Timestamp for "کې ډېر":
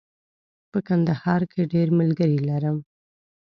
1.51-1.87